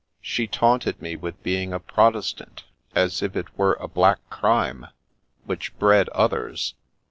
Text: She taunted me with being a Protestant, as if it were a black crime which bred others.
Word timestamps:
She 0.23 0.47
taunted 0.47 0.99
me 0.99 1.15
with 1.15 1.43
being 1.43 1.73
a 1.73 1.79
Protestant, 1.79 2.63
as 2.95 3.21
if 3.21 3.35
it 3.35 3.55
were 3.55 3.73
a 3.79 3.87
black 3.87 4.17
crime 4.31 4.87
which 5.45 5.77
bred 5.77 6.09
others. 6.09 6.73